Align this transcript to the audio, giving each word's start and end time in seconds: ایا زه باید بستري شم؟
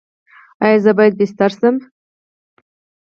ایا 0.63 0.77
زه 0.83 0.91
باید 0.97 1.13
بستري 1.19 1.55
شم؟ 1.59 1.75